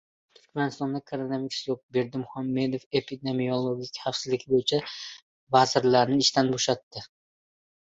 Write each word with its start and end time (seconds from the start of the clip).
Turkmanistonda 0.37 1.01
koronavirus 1.11 1.59
yo‘q! 1.67 1.75
Berdimuhamedov 1.97 2.87
epidemiologik 3.01 4.01
xavfsizlik 4.07 4.49
bo‘yicha 4.55 4.83
vazirlarni 5.59 6.21
ishdan 6.27 6.53
bo‘shatdi 6.59 7.09